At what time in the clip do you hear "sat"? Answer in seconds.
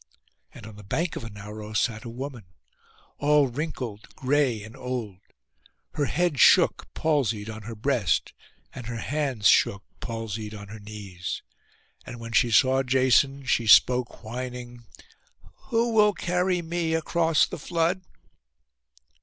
1.79-2.05